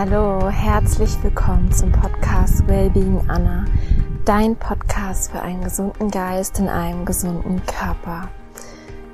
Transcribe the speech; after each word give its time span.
Hallo, 0.00 0.48
herzlich 0.48 1.10
willkommen 1.24 1.72
zum 1.72 1.90
Podcast 1.90 2.68
Wellbeing 2.68 3.20
Anna, 3.26 3.64
dein 4.24 4.54
Podcast 4.54 5.32
für 5.32 5.42
einen 5.42 5.64
gesunden 5.64 6.08
Geist 6.12 6.60
in 6.60 6.68
einem 6.68 7.04
gesunden 7.04 7.60
Körper. 7.66 8.28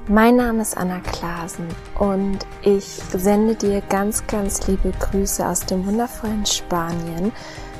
Mein 0.09 0.36
Name 0.36 0.61
ist 0.61 0.77
Anna 0.77 1.00
Klasen 1.00 1.68
und 1.99 2.41
ich 2.61 2.85
sende 2.85 3.55
dir 3.55 3.81
ganz, 3.89 4.27
ganz 4.27 4.67
liebe 4.67 4.93
Grüße 5.00 5.49
aus 5.49 5.64
dem 5.64 5.86
wundervollen 5.86 6.45
Spanien. 6.45 7.32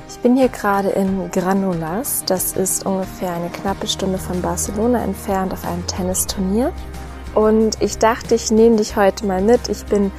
Ich 0.09 0.19
bin 0.21 0.35
hier 0.35 0.49
gerade 0.49 0.89
in 0.89 1.31
Granulas, 1.31 2.25
das 2.25 2.55
ist 2.55 2.87
ungefähr 2.87 3.35
eine 3.35 3.51
knappe 3.51 3.87
Stunde 3.87 4.17
von 4.17 4.41
Barcelona 4.41 5.05
entfernt 5.05 5.53
auf 5.53 5.67
einem 5.67 5.87
Tennisturnier. 5.87 6.73
Und 7.35 7.83
ich 7.83 7.99
dachte, 7.99 8.35
ich 8.35 8.51
nehme 8.51 8.77
dich 8.77 8.97
heute 8.97 9.27
mal 9.27 9.43
mit. 9.43 9.69
Ich 9.69 9.85
bin 9.85 10.11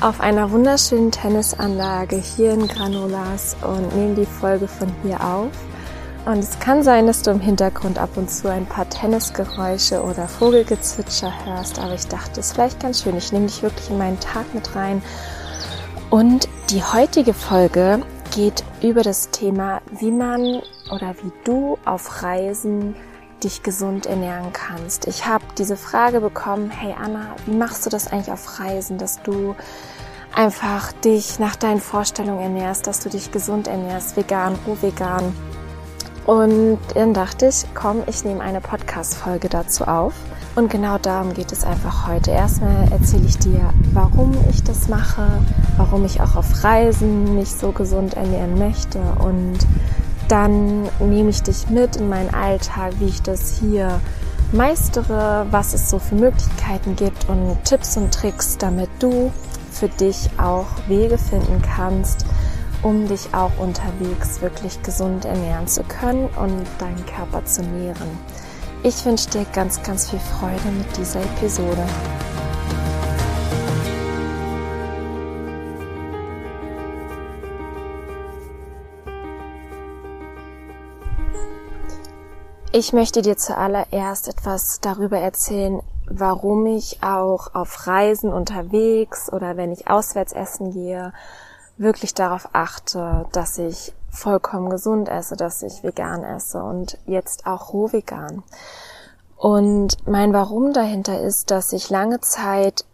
auf 0.00 0.20
einer 0.20 0.52
wunderschönen 0.52 1.10
Tennisanlage 1.10 2.16
hier 2.16 2.52
in 2.52 2.68
Granulas 2.68 3.56
und 3.62 3.96
nehme 3.96 4.14
die 4.14 4.26
Folge 4.26 4.68
von 4.68 4.88
hier 5.02 5.20
auf. 5.20 5.50
Und 6.24 6.38
es 6.38 6.58
kann 6.60 6.84
sein, 6.84 7.06
dass 7.06 7.22
du 7.22 7.32
im 7.32 7.40
Hintergrund 7.40 7.98
ab 7.98 8.10
und 8.16 8.30
zu 8.30 8.48
ein 8.48 8.66
paar 8.66 8.88
Tennisgeräusche 8.88 10.02
oder 10.02 10.28
Vogelgezwitscher 10.28 11.32
hörst, 11.44 11.80
aber 11.80 11.94
ich 11.94 12.06
dachte, 12.06 12.38
es 12.38 12.48
ist 12.48 12.52
vielleicht 12.52 12.80
ganz 12.80 13.02
schön. 13.02 13.16
Ich 13.16 13.32
nehme 13.32 13.46
dich 13.46 13.62
wirklich 13.62 13.90
in 13.90 13.98
meinen 13.98 14.20
Tag 14.20 14.54
mit 14.54 14.76
rein. 14.76 15.02
Und 16.10 16.48
die 16.70 16.82
heutige 16.82 17.34
Folge 17.34 18.02
geht 18.34 18.62
über 18.82 19.02
das 19.02 19.30
Thema, 19.30 19.80
wie 19.98 20.12
man 20.12 20.62
oder 20.92 21.14
wie 21.22 21.32
du 21.44 21.76
auf 21.84 22.22
Reisen 22.22 22.94
dich 23.44 23.62
gesund 23.62 24.06
ernähren 24.06 24.52
kannst. 24.52 25.06
Ich 25.06 25.26
habe 25.26 25.44
diese 25.56 25.76
Frage 25.76 26.20
bekommen, 26.20 26.70
hey 26.70 26.94
Anna, 27.00 27.36
wie 27.46 27.56
machst 27.56 27.86
du 27.86 27.90
das 27.90 28.12
eigentlich 28.12 28.32
auf 28.32 28.60
Reisen, 28.60 28.98
dass 28.98 29.22
du 29.22 29.54
einfach 30.34 30.92
dich 30.92 31.38
nach 31.38 31.56
deinen 31.56 31.80
Vorstellungen 31.80 32.40
ernährst, 32.40 32.86
dass 32.86 33.00
du 33.00 33.08
dich 33.08 33.32
gesund 33.32 33.68
ernährst, 33.68 34.16
vegan, 34.16 34.58
roh 34.66 34.76
vegan. 34.80 35.34
Und 36.26 36.78
dann 36.94 37.14
dachte 37.14 37.46
ich, 37.46 37.64
komm, 37.74 38.02
ich 38.06 38.24
nehme 38.24 38.42
eine 38.42 38.60
Podcast-Folge 38.60 39.48
dazu 39.48 39.84
auf. 39.84 40.12
Und 40.56 40.70
genau 40.70 40.98
darum 40.98 41.32
geht 41.34 41.52
es 41.52 41.64
einfach 41.64 42.06
heute. 42.08 42.32
Erstmal 42.32 42.90
erzähle 42.92 43.26
ich 43.26 43.38
dir, 43.38 43.72
warum 43.92 44.36
ich 44.50 44.62
das 44.62 44.88
mache, 44.88 45.40
warum 45.76 46.04
ich 46.04 46.20
auch 46.20 46.36
auf 46.36 46.64
Reisen 46.64 47.34
mich 47.34 47.50
so 47.52 47.72
gesund 47.72 48.14
ernähren 48.14 48.58
möchte 48.58 49.00
und 49.20 49.58
dann 50.28 50.82
nehme 51.00 51.30
ich 51.30 51.42
dich 51.42 51.68
mit 51.68 51.96
in 51.96 52.08
meinen 52.08 52.32
Alltag, 52.34 52.92
wie 52.98 53.06
ich 53.06 53.22
das 53.22 53.58
hier 53.58 54.00
meistere, 54.52 55.46
was 55.50 55.74
es 55.74 55.90
so 55.90 55.98
für 55.98 56.14
Möglichkeiten 56.14 56.96
gibt 56.96 57.28
und 57.28 57.56
Tipps 57.64 57.96
und 57.96 58.12
Tricks, 58.12 58.56
damit 58.58 58.90
du 58.98 59.32
für 59.70 59.88
dich 59.88 60.30
auch 60.38 60.66
Wege 60.86 61.18
finden 61.18 61.62
kannst, 61.62 62.24
um 62.82 63.08
dich 63.08 63.28
auch 63.32 63.52
unterwegs 63.58 64.40
wirklich 64.40 64.82
gesund 64.82 65.24
ernähren 65.24 65.66
zu 65.66 65.82
können 65.82 66.28
und 66.36 66.66
deinen 66.78 67.04
Körper 67.06 67.44
zu 67.44 67.62
nähren. 67.62 68.08
Ich 68.82 69.04
wünsche 69.04 69.28
dir 69.30 69.44
ganz, 69.52 69.82
ganz 69.82 70.08
viel 70.08 70.20
Freude 70.20 70.70
mit 70.76 70.96
dieser 70.96 71.20
Episode. 71.20 71.84
Ich 82.72 82.92
möchte 82.92 83.22
dir 83.22 83.36
zuallererst 83.36 84.28
etwas 84.28 84.80
darüber 84.80 85.18
erzählen, 85.18 85.80
warum 86.06 86.66
ich 86.66 87.02
auch 87.02 87.54
auf 87.54 87.86
Reisen 87.86 88.32
unterwegs 88.32 89.32
oder 89.32 89.56
wenn 89.56 89.72
ich 89.72 89.88
auswärts 89.88 90.32
essen 90.32 90.72
gehe, 90.72 91.12
wirklich 91.78 92.14
darauf 92.14 92.50
achte, 92.52 93.26
dass 93.32 93.58
ich 93.58 93.94
vollkommen 94.10 94.68
gesund 94.68 95.08
esse, 95.08 95.36
dass 95.36 95.62
ich 95.62 95.82
vegan 95.82 96.24
esse 96.24 96.62
und 96.62 96.98
jetzt 97.06 97.46
auch 97.46 97.72
roh 97.72 97.92
vegan. 97.92 98.42
Und 99.36 99.96
mein 100.06 100.32
Warum 100.32 100.72
dahinter 100.72 101.20
ist, 101.20 101.50
dass 101.50 101.72
ich 101.72 101.90
lange 101.90 102.20
Zeit 102.20 102.84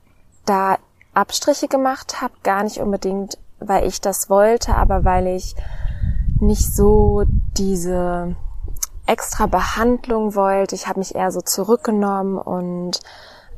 da 0.44 0.76
Abstriche 1.14 1.68
gemacht 1.68 2.20
habe, 2.20 2.34
gar 2.42 2.64
nicht 2.64 2.78
unbedingt, 2.78 3.38
weil 3.60 3.86
ich 3.86 4.00
das 4.00 4.28
wollte, 4.28 4.74
aber 4.74 5.04
weil 5.04 5.26
ich 5.28 5.56
nicht 6.40 6.74
so 6.74 7.24
diese 7.56 8.36
extra 9.06 9.46
Behandlung 9.46 10.34
wollte. 10.34 10.74
Ich 10.74 10.86
habe 10.86 10.98
mich 10.98 11.14
eher 11.14 11.30
so 11.30 11.40
zurückgenommen 11.40 12.38
und 12.38 13.00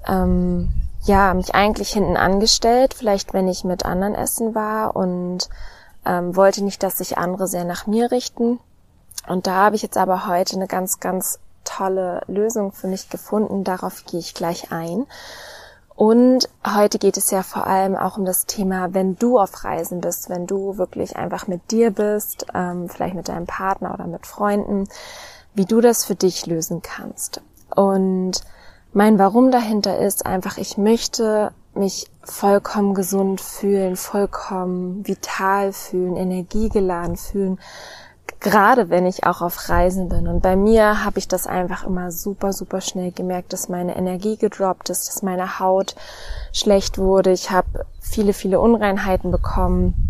ähm, 0.07 0.73
ja, 1.03 1.33
mich 1.35 1.55
eigentlich 1.55 1.91
hinten 1.91 2.17
angestellt, 2.17 2.95
vielleicht 2.95 3.33
wenn 3.33 3.49
ich 3.49 3.65
mit 3.65 3.85
anderen 3.85 4.15
essen 4.15 4.55
war 4.55 4.97
und 4.97 5.49
ähm, 6.05 6.35
wollte 6.35 6.65
nicht, 6.65 6.83
dass 6.83 6.99
sich 6.99 7.19
andere 7.19 7.47
sehr 7.47 7.65
nach 7.65 7.87
mir 7.87 8.11
richten. 8.11 8.59
Und 9.29 9.47
da 9.47 9.55
habe 9.55 9.77
ich 9.77 9.83
jetzt 9.83 9.97
aber 9.97 10.27
heute 10.27 10.57
eine 10.57 10.67
ganz, 10.67 11.01
ganz 11.01 11.39
tolle 11.65 12.23
Lösung 12.27 12.73
für 12.73 12.87
mich 12.87 13.09
gefunden. 13.09 13.65
Darauf 13.65 14.05
gehe 14.07 14.21
ich 14.21 14.35
gleich 14.35 14.73
ein. 14.73 15.07
Und 15.97 16.51
heute 16.67 16.99
geht 16.99 17.17
es 17.17 17.31
ja 17.31 17.43
vor 17.43 17.67
allem 17.67 17.97
auch 17.97 18.19
um 18.19 18.27
das 18.27 18.45
Thema, 18.45 18.93
wenn 18.93 19.17
du 19.17 19.39
auf 19.39 19.65
Reisen 19.65 20.03
bist, 20.03 20.29
wenn 20.29 20.47
du 20.47 20.77
wirklich 20.77 21.17
einfach 21.17 21.47
mit 21.47 21.71
dir 21.71 21.91
bist, 21.91 22.47
ähm, 22.55 22.91
vielleicht 22.91 23.15
mit 23.15 23.29
deinem 23.29 23.47
Partner 23.47 23.95
oder 23.95 24.07
mit 24.07 24.27
Freunden, 24.27 24.89
wie 25.55 25.65
du 25.65 25.81
das 25.81 26.05
für 26.05 26.15
dich 26.15 26.45
lösen 26.45 26.83
kannst. 26.83 27.41
Und 27.75 28.43
mein 28.93 29.19
Warum 29.19 29.51
dahinter 29.51 29.99
ist 29.99 30.27
einfach, 30.27 30.59
ich 30.59 30.77
möchte 30.77 31.51
mich 31.75 32.11
vollkommen 32.23 32.95
gesund 32.95 33.41
fühlen, 33.41 33.97
vollkommen 33.97 35.07
vital 35.07 35.73
fühlen, 35.73 36.17
energiegeladen 36.17 37.17
fühlen, 37.17 37.59
gerade 38.41 38.91
wenn 38.91 39.07
ich 39.07 39.25
auch 39.25 39.43
auf 39.43 39.69
Reisen 39.69 40.09
bin. 40.09 40.29
Und 40.29 40.43
bei 40.43 40.57
mir 40.57 41.05
habe 41.05 41.19
ich 41.19 41.29
das 41.29 41.47
einfach 41.47 41.85
immer 41.85 42.11
super, 42.11 42.53
super 42.53 42.81
schnell 42.81 43.13
gemerkt, 43.13 43.53
dass 43.53 43.69
meine 43.69 43.97
Energie 43.97 44.37
gedroppt 44.37 44.91
ist, 44.91 45.09
dass 45.09 45.23
meine 45.23 45.59
Haut 45.59 45.95
schlecht 46.53 46.99
wurde. 46.99 47.33
Ich 47.33 47.51
habe 47.51 47.87
viele, 48.01 48.33
viele 48.33 48.61
Unreinheiten 48.61 49.31
bekommen 49.31 50.07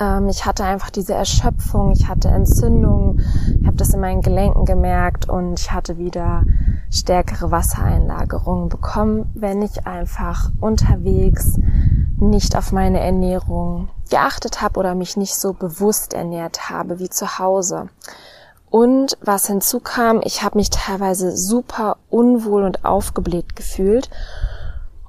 ähm, 0.00 0.28
ich 0.28 0.46
hatte 0.46 0.64
einfach 0.64 0.90
diese 0.90 1.14
Erschöpfung, 1.14 1.92
ich 1.92 2.08
hatte 2.08 2.28
Entzündungen, 2.28 3.20
ich 3.60 3.66
habe 3.66 3.76
das 3.76 3.94
in 3.94 4.00
meinen 4.00 4.22
Gelenken 4.22 4.64
gemerkt 4.64 5.28
und 5.28 5.58
ich 5.58 5.72
hatte 5.72 5.98
wieder 5.98 6.44
stärkere 6.90 7.50
Wassereinlagerungen 7.50 8.68
bekommen, 8.68 9.30
wenn 9.34 9.62
ich 9.62 9.86
einfach 9.86 10.50
unterwegs 10.60 11.58
nicht 12.20 12.56
auf 12.56 12.72
meine 12.72 13.00
Ernährung 13.00 13.88
geachtet 14.10 14.62
habe 14.62 14.80
oder 14.80 14.94
mich 14.94 15.16
nicht 15.16 15.34
so 15.34 15.52
bewusst 15.52 16.12
ernährt 16.12 16.70
habe 16.70 16.98
wie 16.98 17.10
zu 17.10 17.38
Hause. 17.38 17.88
Und 18.70 19.16
was 19.22 19.46
hinzukam, 19.46 20.20
ich 20.22 20.42
habe 20.42 20.58
mich 20.58 20.70
teilweise 20.70 21.36
super 21.36 21.96
unwohl 22.10 22.64
und 22.64 22.84
aufgebläht 22.84 23.56
gefühlt. 23.56 24.10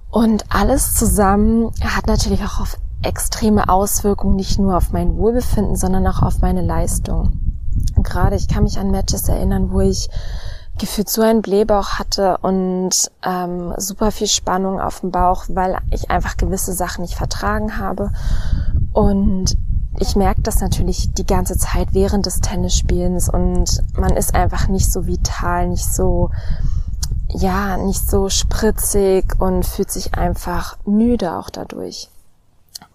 Und 0.10 0.46
alles 0.50 0.96
zusammen 0.96 1.72
hat 1.84 2.08
natürlich 2.08 2.44
auch 2.44 2.62
auf 2.62 2.78
extreme 3.02 3.70
Auswirkungen 3.70 4.36
nicht 4.36 4.60
nur 4.60 4.76
auf 4.78 4.92
mein 4.92 5.18
Wohlbefinden, 5.18 5.76
sondern 5.76 6.08
auch 6.08 6.22
auf 6.22 6.40
meine 6.42 6.62
Leistung. 6.62 7.34
gerade 8.02 8.36
ich 8.36 8.48
kann 8.48 8.64
mich 8.64 8.80
an 8.80 8.92
Matches 8.92 9.28
erinnern, 9.30 9.72
wo 9.72 9.82
ich 9.82 10.10
gefühlt 10.80 11.10
so 11.10 11.22
einen 11.22 11.42
Blähbauch 11.42 12.00
hatte 12.00 12.38
und 12.38 13.12
ähm, 13.24 13.74
super 13.78 14.12
viel 14.12 14.28
Spannung 14.28 14.80
auf 14.80 15.02
dem 15.02 15.12
Bauch, 15.12 15.46
weil 15.50 15.78
ich 15.92 16.10
einfach 16.10 16.38
gewisse 16.38 16.74
Sachen 16.74 17.02
nicht 17.02 17.16
vertragen 17.16 17.78
habe. 17.78 18.12
Und 18.94 19.56
ich 20.00 20.16
merke 20.16 20.42
das 20.42 20.62
natürlich 20.62 21.14
die 21.14 21.26
ganze 21.26 21.58
Zeit 21.58 21.90
während 21.94 22.26
des 22.26 22.42
Tennisspielens 22.42 23.30
und 23.30 23.82
man 23.98 24.16
ist 24.16 24.34
einfach 24.34 24.68
nicht 24.68 24.92
so 24.92 25.06
vital, 25.06 25.68
nicht 25.68 25.94
so, 25.94 26.32
ja, 27.30 27.78
nicht 27.78 28.10
so 28.10 28.30
spritzig 28.30 29.26
und 29.40 29.66
fühlt 29.66 29.92
sich 29.92 30.16
einfach 30.16 30.78
müde 30.86 31.38
auch 31.38 31.50
dadurch. 31.50 32.10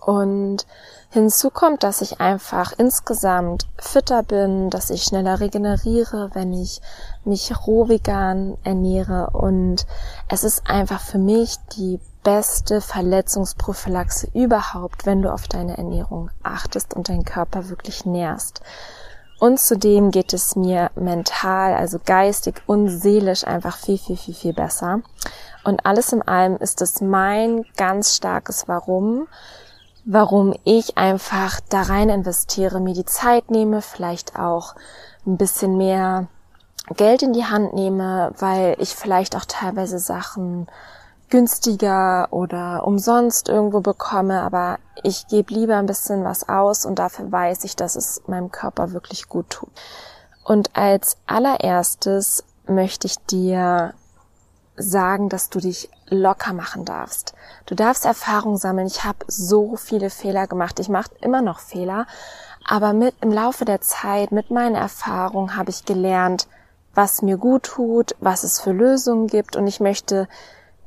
Und 0.00 0.66
hinzu 1.14 1.50
kommt, 1.50 1.84
dass 1.84 2.00
ich 2.00 2.20
einfach 2.20 2.72
insgesamt 2.76 3.69
fitter 3.78 4.25
bin, 4.25 4.69
dass 4.69 4.90
ich 4.90 5.05
schneller 5.05 5.38
regeneriere, 5.38 6.31
wenn 6.34 6.52
ich 6.52 6.82
mich 7.25 7.52
roh 7.66 7.88
vegan 7.88 8.58
ernähre. 8.64 9.31
Und 9.31 9.87
es 10.28 10.43
ist 10.43 10.69
einfach 10.69 11.00
für 11.00 11.19
mich 11.19 11.56
die 11.76 12.00
beste 12.25 12.81
Verletzungsprophylaxe 12.81 14.28
überhaupt, 14.34 15.06
wenn 15.06 15.22
du 15.22 15.32
auf 15.32 15.46
deine 15.46 15.78
Ernährung 15.78 16.31
achtest 16.43 16.94
und 16.94 17.08
deinen 17.08 17.25
Körper 17.25 17.69
wirklich 17.69 18.05
nährst. 18.05 18.61
Und 19.38 19.61
zudem 19.61 20.11
geht 20.11 20.32
es 20.32 20.56
mir 20.56 20.90
mental, 20.96 21.75
also 21.75 21.99
geistig 22.05 22.61
und 22.66 22.88
seelisch 22.88 23.46
einfach 23.46 23.76
viel, 23.76 23.99
viel, 23.99 24.16
viel, 24.16 24.34
viel 24.34 24.52
besser. 24.52 25.00
Und 25.62 25.87
alles 25.87 26.12
in 26.12 26.22
allem 26.22 26.56
ist 26.56 26.82
es 26.82 27.00
mein 27.00 27.64
ganz 27.76 28.16
starkes 28.16 28.66
Warum, 28.66 29.28
warum 30.04 30.54
ich 30.64 30.96
einfach 30.96 31.60
da 31.68 31.82
rein 31.82 32.08
investiere, 32.08 32.80
mir 32.80 32.94
die 32.94 33.04
Zeit 33.04 33.50
nehme, 33.50 33.82
vielleicht 33.82 34.38
auch 34.38 34.74
ein 35.26 35.36
bisschen 35.36 35.76
mehr 35.76 36.28
Geld 36.96 37.22
in 37.22 37.32
die 37.32 37.46
Hand 37.46 37.74
nehme, 37.74 38.32
weil 38.38 38.76
ich 38.78 38.94
vielleicht 38.94 39.36
auch 39.36 39.46
teilweise 39.46 39.98
Sachen 39.98 40.66
günstiger 41.30 42.28
oder 42.30 42.86
umsonst 42.86 43.48
irgendwo 43.48 43.80
bekomme, 43.80 44.42
aber 44.42 44.78
ich 45.02 45.26
gebe 45.26 45.54
lieber 45.54 45.76
ein 45.76 45.86
bisschen 45.86 46.22
was 46.22 46.48
aus 46.48 46.84
und 46.84 46.98
dafür 46.98 47.32
weiß 47.32 47.64
ich, 47.64 47.74
dass 47.74 47.96
es 47.96 48.22
meinem 48.26 48.52
Körper 48.52 48.92
wirklich 48.92 49.28
gut 49.28 49.48
tut. 49.50 49.70
Und 50.44 50.76
als 50.76 51.16
allererstes 51.26 52.44
möchte 52.66 53.06
ich 53.06 53.16
dir 53.26 53.94
sagen, 54.76 55.29
dass 55.29 55.50
du 55.50 55.61
dich 55.61 55.88
locker 56.09 56.53
machen 56.53 56.85
darfst. 56.85 57.35
Du 57.67 57.75
darfst 57.75 58.05
Erfahrung 58.05 58.56
sammeln. 58.56 58.87
Ich 58.87 59.05
habe 59.05 59.25
so 59.26 59.76
viele 59.76 60.11
Fehler 60.11 60.47
gemacht. 60.47 60.81
Ich 60.81 60.88
mache 60.88 61.11
immer 61.21 61.43
noch 61.43 61.61
Fehler, 61.61 62.06
aber 62.67 62.93
mit 62.93 63.15
im 63.21 63.31
Laufe 63.31 63.65
der 63.65 63.81
Zeit, 63.81 64.32
mit 64.32 64.50
meinen 64.50 64.75
Erfahrungen 64.75 65.56
habe 65.56 65.71
ich 65.71 65.85
gelernt, 65.85 66.49
was 66.94 67.23
mir 67.23 67.37
gut 67.37 67.65
tut, 67.65 68.15
was 68.21 68.44
es 68.44 68.61
für 68.61 68.73
Lösungen 68.73 69.26
gibt 69.26 69.56
und 69.56 69.67
ich 69.67 69.81
möchte 69.81 70.29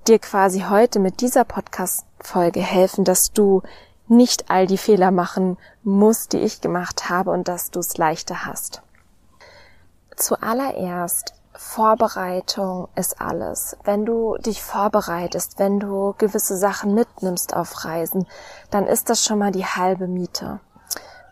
dir 0.08 0.20
quasi 0.20 0.62
heute 0.70 1.00
mit 1.00 1.22
dieser 1.22 1.44
Podcast-Folge 1.44 2.62
helfen, 2.62 3.04
dass 3.04 3.34
du 3.34 3.62
nicht 4.08 4.50
all 4.50 4.68
die 4.68 4.78
Fehler 4.78 5.12
machen 5.12 5.58
musst, 5.84 6.34
die 6.34 6.40
ich 6.40 6.62
gemacht 6.62 7.10
habe 7.10 7.32
und 7.32 7.48
dass 7.48 7.72
du 7.72 7.80
es 7.80 7.98
leichter 7.98 8.46
hast. 8.46 8.82
Zuallererst 10.16 11.34
Vorbereitung 11.58 12.88
ist 12.96 13.20
alles. 13.20 13.78
Wenn 13.84 14.06
du 14.06 14.38
dich 14.38 14.62
vorbereitest, 14.62 15.58
wenn 15.58 15.80
du 15.80 16.14
gewisse 16.20 16.56
Sachen 16.56 16.94
mitnimmst 16.94 17.56
auf 17.56 17.84
Reisen, 17.84 18.28
dann 18.70 18.86
ist 18.86 19.10
das 19.10 19.26
schon 19.26 19.40
mal 19.40 19.52
die 19.52 19.66
halbe 19.66 20.08
Miete. 20.08 20.60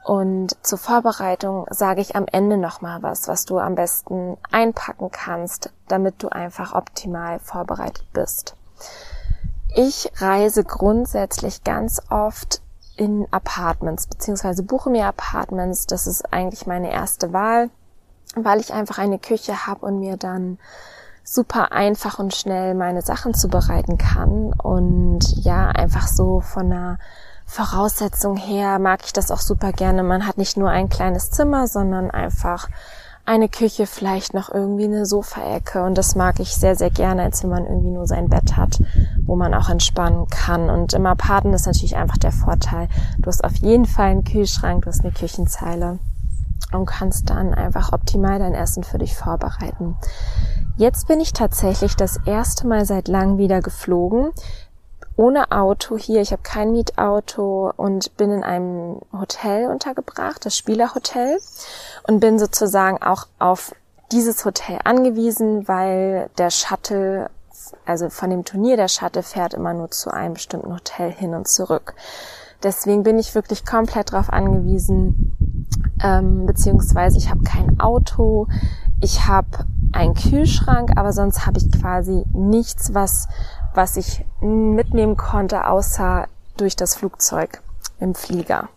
Und 0.03 0.57
zur 0.65 0.79
Vorbereitung 0.79 1.67
sage 1.69 2.01
ich 2.01 2.15
am 2.15 2.25
Ende 2.31 2.57
nochmal 2.57 3.03
was, 3.03 3.27
was 3.27 3.45
du 3.45 3.59
am 3.59 3.75
besten 3.75 4.37
einpacken 4.51 5.11
kannst, 5.11 5.71
damit 5.87 6.21
du 6.23 6.29
einfach 6.29 6.73
optimal 6.73 7.39
vorbereitet 7.39 8.05
bist. 8.11 8.55
Ich 9.75 10.11
reise 10.17 10.63
grundsätzlich 10.63 11.63
ganz 11.63 12.01
oft 12.09 12.61
in 12.97 13.27
Apartments, 13.31 14.07
beziehungsweise 14.07 14.63
buche 14.63 14.89
mir 14.89 15.05
Apartments. 15.05 15.85
Das 15.85 16.07
ist 16.07 16.33
eigentlich 16.33 16.65
meine 16.65 16.91
erste 16.91 17.31
Wahl 17.31 17.69
weil 18.35 18.59
ich 18.59 18.73
einfach 18.73 18.97
eine 18.97 19.19
Küche 19.19 19.67
habe 19.67 19.85
und 19.85 19.99
mir 19.99 20.17
dann 20.17 20.57
super 21.23 21.71
einfach 21.71 22.19
und 22.19 22.33
schnell 22.35 22.75
meine 22.75 23.01
Sachen 23.01 23.33
zubereiten 23.33 23.97
kann. 23.97 24.53
Und 24.53 25.21
ja, 25.43 25.67
einfach 25.69 26.07
so 26.07 26.39
von 26.39 26.71
einer 26.71 26.99
Voraussetzung 27.45 28.37
her 28.37 28.79
mag 28.79 29.01
ich 29.05 29.13
das 29.13 29.31
auch 29.31 29.39
super 29.39 29.71
gerne. 29.71 30.03
Man 30.03 30.27
hat 30.27 30.37
nicht 30.37 30.57
nur 30.57 30.69
ein 30.69 30.89
kleines 30.89 31.31
Zimmer, 31.31 31.67
sondern 31.67 32.11
einfach 32.11 32.69
eine 33.27 33.49
Küche, 33.49 33.87
vielleicht 33.87 34.35
noch 34.35 34.53
irgendwie 34.53 34.85
eine 34.85 35.07
Sofaecke. 35.07 35.83
Und 35.83 35.97
das 35.97 36.15
mag 36.15 36.39
ich 36.39 36.55
sehr, 36.55 36.75
sehr 36.75 36.91
gerne, 36.91 37.23
als 37.23 37.41
wenn 37.41 37.49
man 37.49 37.65
irgendwie 37.65 37.89
nur 37.89 38.05
sein 38.05 38.29
Bett 38.29 38.55
hat, 38.55 38.79
wo 39.25 39.35
man 39.35 39.55
auch 39.55 39.69
entspannen 39.69 40.27
kann. 40.27 40.69
Und 40.69 40.93
im 40.93 41.07
Apartment 41.07 41.55
ist 41.55 41.65
natürlich 41.65 41.95
einfach 41.95 42.17
der 42.17 42.31
Vorteil, 42.31 42.87
du 43.17 43.27
hast 43.27 43.43
auf 43.43 43.55
jeden 43.55 43.85
Fall 43.85 44.11
einen 44.11 44.23
Kühlschrank, 44.23 44.83
du 44.83 44.89
hast 44.89 45.01
eine 45.01 45.11
Küchenzeile 45.11 45.97
und 46.75 46.85
kannst 46.85 47.29
dann 47.29 47.53
einfach 47.53 47.93
optimal 47.93 48.39
dein 48.39 48.53
Essen 48.53 48.83
für 48.83 48.97
dich 48.97 49.15
vorbereiten. 49.15 49.95
Jetzt 50.77 51.07
bin 51.07 51.21
ich 51.21 51.31
tatsächlich 51.31 51.95
das 51.95 52.19
erste 52.25 52.67
Mal 52.67 52.85
seit 52.85 53.07
langem 53.07 53.37
wieder 53.37 53.61
geflogen. 53.61 54.31
Ohne 55.15 55.51
Auto 55.51 55.97
hier. 55.97 56.21
Ich 56.21 56.33
habe 56.33 56.41
kein 56.41 56.73
Mietauto 56.73 57.71
und 57.77 58.17
bin 58.17 58.31
in 58.31 58.43
einem 58.43 58.99
Hotel 59.17 59.69
untergebracht, 59.69 60.45
das 60.45 60.57
Spielerhotel. 60.57 61.39
Und 62.07 62.19
bin 62.19 62.37
sozusagen 62.37 63.01
auch 63.01 63.27
auf 63.39 63.73
dieses 64.11 64.43
Hotel 64.43 64.79
angewiesen, 64.83 65.67
weil 65.67 66.29
der 66.37 66.49
Shuttle, 66.49 67.29
also 67.85 68.09
von 68.09 68.29
dem 68.29 68.43
Turnier, 68.43 68.75
der 68.75 68.89
Shuttle 68.89 69.23
fährt 69.23 69.53
immer 69.53 69.73
nur 69.73 69.91
zu 69.91 70.11
einem 70.11 70.33
bestimmten 70.33 70.73
Hotel 70.73 71.11
hin 71.11 71.33
und 71.33 71.47
zurück. 71.47 71.95
Deswegen 72.63 73.03
bin 73.03 73.19
ich 73.19 73.35
wirklich 73.35 73.65
komplett 73.65 74.11
darauf 74.11 74.29
angewiesen, 74.29 75.31
ähm, 76.05 76.45
beziehungsweise 76.45 77.17
ich 77.17 77.29
habe 77.29 77.43
kein 77.43 77.79
Auto, 77.79 78.47
ich 79.01 79.27
habe 79.27 79.65
einen 79.91 80.13
Kühlschrank, 80.13 80.91
aber 80.97 81.11
sonst 81.13 81.45
habe 81.45 81.57
ich 81.57 81.71
quasi 81.71 82.25
nichts, 82.31 82.93
was, 82.93 83.27
was 83.73 83.97
ich 83.97 84.23
mitnehmen 84.39 85.17
konnte, 85.17 85.67
außer 85.67 86.27
durch 86.57 86.75
das 86.75 86.95
Flugzeug 86.95 87.61
im 87.99 88.13
Flieger. 88.13 88.69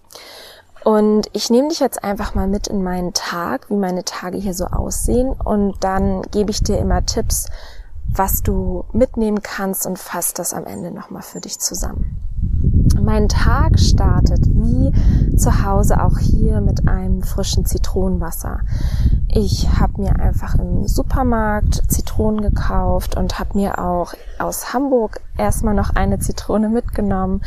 Und 0.85 1.29
ich 1.35 1.51
nehme 1.51 1.69
dich 1.69 1.81
jetzt 1.81 2.03
einfach 2.03 2.35
mal 2.35 2.49
mit 2.49 2.67
in 2.67 2.83
meinen 2.83 3.13
Tag, 3.13 3.69
wie 3.69 3.77
meine 3.77 4.05
Tage 4.05 4.39
hier 4.39 4.55
so 4.55 4.67
aussehen. 4.67 5.33
Und 5.33 5.85
dann 5.85 6.23
gebe 6.31 6.51
ich 6.51 6.63
dir 6.63 6.79
immer 6.79 7.05
Tipps, 7.05 7.49
was 8.07 8.43
du 8.43 8.85
mitnehmen 8.93 9.43
kannst 9.43 9.87
und 9.87 9.99
fasse 9.99 10.33
das 10.35 10.55
am 10.55 10.65
Ende 10.65 10.91
nochmal 10.91 11.23
für 11.23 11.41
dich 11.41 11.59
zusammen. 11.59 12.28
Mein 13.09 13.31
Tag 13.31 13.81
startet 13.81 14.45
wie 14.49 14.93
zu 15.35 15.65
Hause 15.65 16.05
auch 16.05 16.19
hier 16.19 16.61
mit 16.61 16.87
einem 16.87 17.23
frischen 17.23 17.65
Zitronenwasser. 17.65 18.61
Ich 19.29 19.67
habe 19.81 20.03
mir 20.03 20.21
einfach 20.21 20.57
im 20.57 20.87
Supermarkt 20.87 21.91
Zitronen 21.91 22.43
gekauft 22.43 23.17
und 23.17 23.39
habe 23.39 23.57
mir 23.57 23.79
auch 23.79 24.13
aus 24.39 24.75
Hamburg 24.75 25.23
erstmal 25.39 25.73
noch 25.73 25.97
eine 25.97 26.19
Zitrone 26.19 26.69
mitgenommen. 26.69 27.41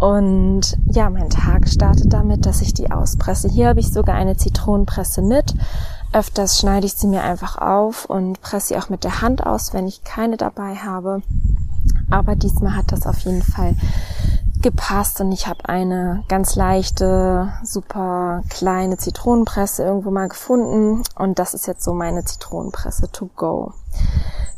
Und 0.00 0.76
ja, 0.86 1.08
mein 1.10 1.30
Tag 1.30 1.68
startet 1.68 2.12
damit, 2.12 2.44
dass 2.44 2.60
ich 2.60 2.74
die 2.74 2.90
auspresse. 2.90 3.48
Hier 3.48 3.68
habe 3.68 3.78
ich 3.78 3.92
sogar 3.92 4.16
eine 4.16 4.36
Zitronenpresse 4.36 5.22
mit. 5.22 5.54
Öfters 6.12 6.58
schneide 6.58 6.86
ich 6.86 6.94
sie 6.94 7.06
mir 7.06 7.22
einfach 7.22 7.56
auf 7.56 8.04
und 8.06 8.40
presse 8.40 8.68
sie 8.68 8.76
auch 8.76 8.88
mit 8.88 9.04
der 9.04 9.22
Hand 9.22 9.46
aus, 9.46 9.72
wenn 9.72 9.86
ich 9.86 10.02
keine 10.02 10.36
dabei 10.36 10.74
habe. 10.74 11.22
Aber 12.10 12.34
diesmal 12.34 12.74
hat 12.74 12.90
das 12.90 13.06
auf 13.06 13.20
jeden 13.20 13.42
Fall 13.42 13.76
gepasst 14.62 15.20
und 15.20 15.32
ich 15.32 15.46
habe 15.46 15.68
eine 15.68 16.24
ganz 16.28 16.56
leichte, 16.56 17.52
super 17.62 18.42
kleine 18.48 18.96
Zitronenpresse 18.96 19.84
irgendwo 19.84 20.10
mal 20.10 20.28
gefunden 20.28 21.02
und 21.16 21.38
das 21.38 21.54
ist 21.54 21.66
jetzt 21.66 21.84
so 21.84 21.94
meine 21.94 22.24
Zitronenpresse 22.24 23.10
to 23.10 23.30
go. 23.36 23.72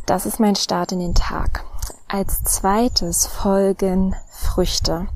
Das 0.06 0.26
ist 0.26 0.40
mein 0.40 0.56
Start 0.56 0.92
in 0.92 1.00
den 1.00 1.14
Tag. 1.14 1.64
Als 2.08 2.42
zweites 2.42 3.26
folgen 3.26 4.16
Früchte. 4.30 5.06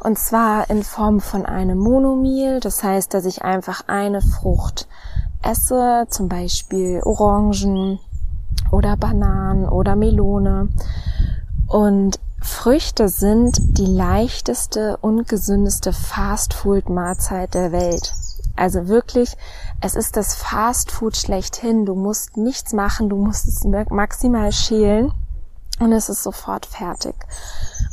Und 0.00 0.18
zwar 0.18 0.68
in 0.70 0.82
Form 0.82 1.20
von 1.20 1.46
einem 1.46 1.78
Monomil, 1.78 2.60
das 2.60 2.82
heißt, 2.82 3.14
dass 3.14 3.24
ich 3.24 3.42
einfach 3.42 3.84
eine 3.86 4.20
Frucht 4.20 4.86
esse, 5.42 6.06
zum 6.10 6.28
Beispiel 6.28 7.00
Orangen 7.04 7.98
oder 8.70 8.96
Bananen 8.96 9.68
oder 9.68 9.96
Melone. 9.96 10.68
Und 11.66 12.20
Früchte 12.42 13.08
sind 13.08 13.56
die 13.78 13.86
leichteste 13.86 14.96
und 14.98 15.28
gesündeste 15.28 15.92
Fast-Food-Mahlzeit 15.92 17.54
der 17.54 17.72
Welt. 17.72 18.12
Also 18.56 18.88
wirklich, 18.88 19.36
es 19.80 19.94
ist 19.94 20.16
das 20.16 20.34
Fast-Food 20.34 21.16
schlechthin. 21.16 21.84
Du 21.84 21.94
musst 21.94 22.36
nichts 22.36 22.72
machen, 22.72 23.08
du 23.08 23.16
musst 23.16 23.46
es 23.46 23.64
maximal 23.64 24.52
schälen 24.52 25.12
und 25.78 25.92
es 25.92 26.08
ist 26.08 26.22
sofort 26.22 26.66
fertig. 26.66 27.14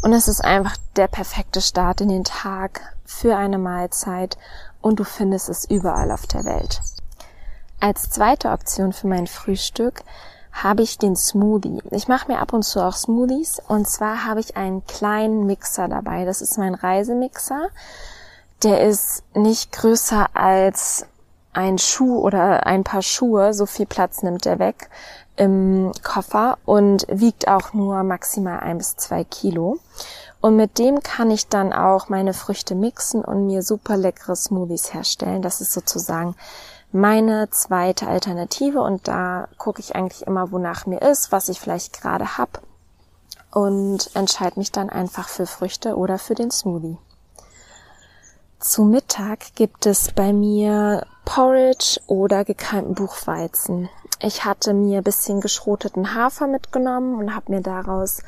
Und 0.01 0.13
es 0.13 0.27
ist 0.27 0.43
einfach 0.43 0.77
der 0.95 1.07
perfekte 1.07 1.61
Start 1.61 2.01
in 2.01 2.09
den 2.09 2.23
Tag 2.23 2.81
für 3.05 3.35
eine 3.35 3.57
Mahlzeit 3.57 4.37
und 4.81 4.99
du 4.99 5.03
findest 5.03 5.49
es 5.49 5.69
überall 5.69 6.11
auf 6.11 6.27
der 6.27 6.45
Welt. 6.45 6.81
Als 7.79 8.09
zweite 8.09 8.49
Option 8.51 8.93
für 8.93 9.07
mein 9.07 9.27
Frühstück 9.27 10.03
habe 10.53 10.83
ich 10.83 10.97
den 10.97 11.15
Smoothie. 11.15 11.81
Ich 11.89 12.07
mache 12.07 12.31
mir 12.31 12.39
ab 12.39 12.53
und 12.53 12.63
zu 12.63 12.79
auch 12.79 12.95
Smoothies 12.95 13.61
und 13.67 13.87
zwar 13.87 14.25
habe 14.25 14.39
ich 14.39 14.55
einen 14.55 14.85
kleinen 14.85 15.45
Mixer 15.45 15.87
dabei. 15.87 16.25
Das 16.25 16.41
ist 16.41 16.57
mein 16.57 16.75
Reisemixer. 16.75 17.69
Der 18.61 18.81
ist 18.81 19.23
nicht 19.35 19.71
größer 19.73 20.27
als 20.33 21.05
ein 21.51 21.77
Schuh 21.77 22.19
oder 22.19 22.65
ein 22.65 22.83
paar 22.83 23.01
Schuhe. 23.01 23.53
So 23.53 23.65
viel 23.65 23.85
Platz 23.85 24.23
nimmt 24.23 24.45
er 24.45 24.59
weg 24.59 24.89
im 25.35 25.91
Koffer 26.03 26.57
und 26.65 27.05
wiegt 27.09 27.47
auch 27.47 27.73
nur 27.73 28.03
maximal 28.03 28.59
ein 28.59 28.77
bis 28.77 28.95
zwei 28.95 29.23
Kilo. 29.23 29.79
Und 30.39 30.55
mit 30.55 30.77
dem 30.77 31.01
kann 31.01 31.31
ich 31.31 31.47
dann 31.47 31.73
auch 31.73 32.09
meine 32.09 32.33
Früchte 32.33 32.75
mixen 32.75 33.23
und 33.23 33.47
mir 33.47 33.63
super 33.63 33.97
leckere 33.97 34.35
Smoothies 34.35 34.93
herstellen. 34.93 35.41
Das 35.41 35.61
ist 35.61 35.71
sozusagen 35.71 36.35
meine 36.93 37.49
zweite 37.49 38.07
Alternative 38.07 38.81
und 38.81 39.07
da 39.07 39.47
gucke 39.57 39.81
ich 39.81 39.95
eigentlich 39.95 40.27
immer, 40.27 40.51
wonach 40.51 40.85
mir 40.85 41.01
ist, 41.01 41.31
was 41.31 41.49
ich 41.49 41.59
vielleicht 41.59 41.99
gerade 41.99 42.37
hab 42.37 42.61
und 43.51 44.11
entscheide 44.15 44.59
mich 44.59 44.71
dann 44.71 44.89
einfach 44.89 45.27
für 45.27 45.47
Früchte 45.47 45.97
oder 45.97 46.19
für 46.19 46.35
den 46.35 46.51
Smoothie. 46.51 46.97
Zu 48.59 48.83
Mittag 48.83 49.55
gibt 49.55 49.87
es 49.87 50.11
bei 50.11 50.33
mir 50.33 51.05
Porridge 51.25 51.99
oder 52.07 52.45
gekeimten 52.45 52.93
Buchweizen. 52.93 53.89
Ich 54.21 54.45
hatte 54.45 54.73
mir 54.73 55.01
bisschen 55.01 55.41
geschroteten 55.41 56.13
Hafer 56.13 56.47
mitgenommen 56.47 57.19
und 57.19 57.35
habe 57.35 57.51
mir 57.51 57.61
daraus 57.61 58.21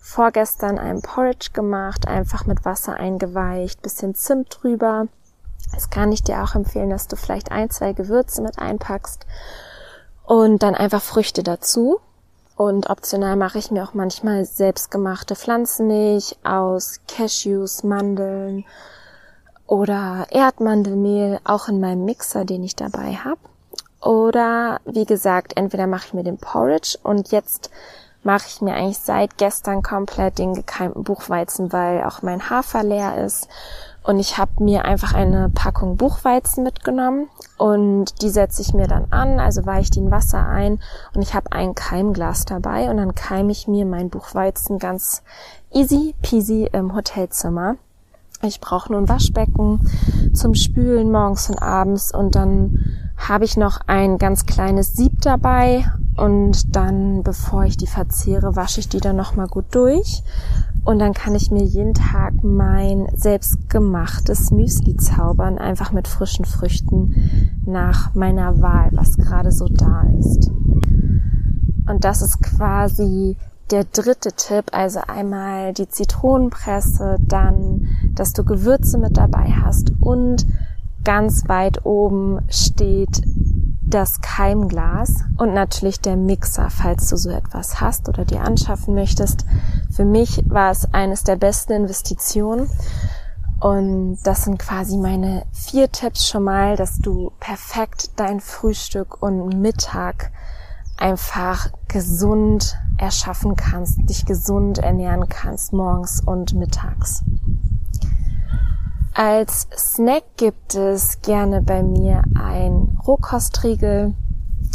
vorgestern 0.00 0.78
ein 0.78 1.02
Porridge 1.02 1.50
gemacht, 1.52 2.08
einfach 2.08 2.46
mit 2.46 2.64
Wasser 2.64 2.94
eingeweicht, 2.94 3.82
bisschen 3.82 4.14
Zimt 4.14 4.58
drüber 4.62 5.06
das 5.72 5.90
kann 5.90 6.12
ich 6.12 6.22
dir 6.22 6.42
auch 6.42 6.54
empfehlen, 6.54 6.90
dass 6.90 7.08
du 7.08 7.16
vielleicht 7.16 7.50
ein, 7.50 7.70
zwei 7.70 7.92
Gewürze 7.92 8.42
mit 8.42 8.58
einpackst 8.58 9.26
und 10.24 10.62
dann 10.62 10.74
einfach 10.74 11.02
Früchte 11.02 11.42
dazu. 11.42 12.00
Und 12.56 12.88
optional 12.88 13.36
mache 13.36 13.58
ich 13.58 13.70
mir 13.70 13.84
auch 13.84 13.92
manchmal 13.92 14.46
selbstgemachte 14.46 15.36
Pflanzenmilch 15.36 16.36
aus 16.42 17.00
Cashews, 17.06 17.82
Mandeln 17.82 18.64
oder 19.66 20.26
Erdmandelmehl, 20.30 21.38
auch 21.44 21.68
in 21.68 21.80
meinem 21.80 22.06
Mixer, 22.06 22.46
den 22.46 22.64
ich 22.64 22.74
dabei 22.74 23.16
habe. 23.16 23.40
Oder 24.00 24.80
wie 24.86 25.04
gesagt, 25.04 25.56
entweder 25.56 25.86
mache 25.86 26.06
ich 26.06 26.14
mir 26.14 26.22
den 26.22 26.38
Porridge 26.38 26.96
und 27.02 27.30
jetzt 27.30 27.70
mache 28.22 28.46
ich 28.48 28.60
mir 28.60 28.74
eigentlich 28.74 28.98
seit 28.98 29.38
gestern 29.38 29.82
komplett 29.82 30.38
den 30.38 30.54
gekeimten 30.54 31.04
Buchweizen, 31.04 31.72
weil 31.72 32.04
auch 32.04 32.22
mein 32.22 32.50
Hafer 32.50 32.82
leer 32.82 33.24
ist. 33.24 33.48
Und 34.06 34.20
ich 34.20 34.38
habe 34.38 34.62
mir 34.62 34.84
einfach 34.84 35.14
eine 35.14 35.48
Packung 35.48 35.96
Buchweizen 35.96 36.62
mitgenommen 36.62 37.28
und 37.58 38.22
die 38.22 38.30
setze 38.30 38.62
ich 38.62 38.72
mir 38.72 38.86
dann 38.86 39.06
an, 39.10 39.40
also 39.40 39.66
weiche 39.66 39.90
die 39.90 39.98
in 39.98 40.12
Wasser 40.12 40.46
ein 40.46 40.78
und 41.14 41.22
ich 41.22 41.34
habe 41.34 41.50
ein 41.50 41.74
Keimglas 41.74 42.44
dabei 42.44 42.88
und 42.88 42.98
dann 42.98 43.16
keime 43.16 43.50
ich 43.50 43.66
mir 43.66 43.84
mein 43.84 44.08
Buchweizen 44.08 44.78
ganz 44.78 45.24
easy 45.72 46.14
peasy 46.22 46.68
im 46.72 46.94
Hotelzimmer. 46.94 47.76
Ich 48.42 48.60
brauche 48.60 48.92
nur 48.92 49.00
ein 49.00 49.08
Waschbecken 49.08 49.90
zum 50.32 50.54
Spülen 50.54 51.10
morgens 51.10 51.50
und 51.50 51.60
abends 51.60 52.14
und 52.14 52.36
dann 52.36 52.84
habe 53.16 53.44
ich 53.44 53.56
noch 53.56 53.80
ein 53.88 54.18
ganz 54.18 54.46
kleines 54.46 54.92
Sieb 54.92 55.20
dabei 55.22 55.84
und 56.16 56.76
dann, 56.76 57.24
bevor 57.24 57.64
ich 57.64 57.76
die 57.76 57.88
verzehre, 57.88 58.54
wasche 58.54 58.78
ich 58.78 58.88
die 58.88 59.00
dann 59.00 59.16
nochmal 59.16 59.48
gut 59.48 59.64
durch 59.72 60.22
und 60.86 61.00
dann 61.00 61.14
kann 61.14 61.34
ich 61.34 61.50
mir 61.50 61.64
jeden 61.64 61.94
Tag 61.94 62.44
mein 62.44 63.08
selbstgemachtes 63.12 64.52
Müsli 64.52 64.96
zaubern, 64.96 65.58
einfach 65.58 65.90
mit 65.90 66.06
frischen 66.06 66.44
Früchten 66.44 67.60
nach 67.66 68.14
meiner 68.14 68.62
Wahl, 68.62 68.90
was 68.92 69.16
gerade 69.16 69.50
so 69.50 69.66
da 69.68 70.04
ist. 70.20 70.48
Und 71.88 72.04
das 72.04 72.22
ist 72.22 72.40
quasi 72.40 73.36
der 73.72 73.82
dritte 73.82 74.32
Tipp, 74.32 74.66
also 74.70 75.00
einmal 75.08 75.72
die 75.72 75.88
Zitronenpresse, 75.88 77.16
dann, 77.20 77.88
dass 78.14 78.32
du 78.32 78.44
Gewürze 78.44 78.96
mit 78.98 79.16
dabei 79.16 79.54
hast 79.60 79.92
und 80.00 80.46
ganz 81.02 81.48
weit 81.48 81.84
oben 81.84 82.40
steht 82.48 83.22
das 83.86 84.20
Keimglas 84.20 85.24
und 85.38 85.54
natürlich 85.54 86.00
der 86.00 86.16
Mixer, 86.16 86.70
falls 86.70 87.08
du 87.08 87.16
so 87.16 87.30
etwas 87.30 87.80
hast 87.80 88.08
oder 88.08 88.24
dir 88.24 88.42
anschaffen 88.42 88.94
möchtest. 88.94 89.46
Für 89.96 90.04
mich 90.04 90.42
war 90.46 90.70
es 90.70 90.92
eines 90.92 91.24
der 91.24 91.36
besten 91.36 91.72
Investitionen. 91.72 92.68
Und 93.60 94.18
das 94.24 94.44
sind 94.44 94.58
quasi 94.58 94.98
meine 94.98 95.46
vier 95.52 95.90
Tipps 95.90 96.28
schon 96.28 96.42
mal, 96.44 96.76
dass 96.76 96.98
du 96.98 97.32
perfekt 97.40 98.10
dein 98.16 98.40
Frühstück 98.40 99.22
und 99.22 99.58
Mittag 99.58 100.32
einfach 100.98 101.70
gesund 101.88 102.76
erschaffen 102.98 103.56
kannst, 103.56 103.98
dich 104.10 104.26
gesund 104.26 104.76
ernähren 104.76 105.30
kannst 105.30 105.72
morgens 105.72 106.20
und 106.20 106.52
mittags. 106.52 107.22
Als 109.14 109.66
Snack 109.74 110.24
gibt 110.36 110.74
es 110.74 111.22
gerne 111.22 111.62
bei 111.62 111.82
mir 111.82 112.22
ein 112.34 112.98
Rohkostriegel. 113.06 114.12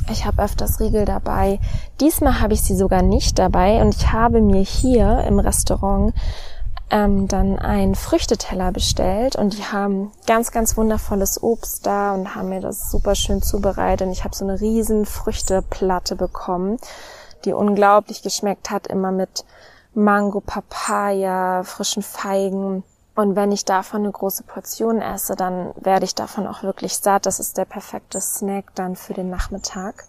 Ich 0.09 0.25
habe 0.25 0.43
öfters 0.43 0.79
Riegel 0.79 1.05
dabei. 1.05 1.59
Diesmal 1.99 2.41
habe 2.41 2.53
ich 2.53 2.61
sie 2.61 2.75
sogar 2.75 3.01
nicht 3.01 3.39
dabei 3.39 3.81
und 3.81 3.95
ich 3.95 4.11
habe 4.11 4.41
mir 4.41 4.61
hier 4.61 5.23
im 5.27 5.39
Restaurant 5.39 6.13
ähm, 6.89 7.27
dann 7.27 7.57
einen 7.57 7.95
Früchteteller 7.95 8.71
bestellt 8.71 9.35
und 9.37 9.57
die 9.57 9.63
haben 9.63 10.11
ganz, 10.27 10.51
ganz 10.51 10.75
wundervolles 10.75 11.41
Obst 11.41 11.85
da 11.85 12.13
und 12.13 12.35
haben 12.35 12.49
mir 12.49 12.59
das 12.59 12.91
super 12.91 13.15
schön 13.15 13.41
zubereitet. 13.41 14.07
Und 14.07 14.13
ich 14.13 14.23
habe 14.23 14.35
so 14.35 14.43
eine 14.43 14.59
riesen 14.59 15.05
Früchteplatte 15.05 16.15
bekommen, 16.15 16.77
die 17.45 17.53
unglaublich 17.53 18.21
geschmeckt 18.21 18.69
hat, 18.69 18.87
immer 18.87 19.11
mit 19.11 19.45
Mango, 19.93 20.41
Papaya, 20.41 21.63
frischen 21.63 22.03
Feigen 22.03 22.83
und 23.15 23.35
wenn 23.35 23.51
ich 23.51 23.65
davon 23.65 24.01
eine 24.01 24.11
große 24.11 24.43
Portion 24.43 25.01
esse, 25.01 25.35
dann 25.35 25.73
werde 25.75 26.05
ich 26.05 26.15
davon 26.15 26.47
auch 26.47 26.63
wirklich 26.63 26.97
satt. 26.97 27.25
Das 27.25 27.39
ist 27.39 27.57
der 27.57 27.65
perfekte 27.65 28.21
Snack 28.21 28.73
dann 28.75 28.95
für 28.95 29.13
den 29.13 29.29
Nachmittag. 29.29 30.05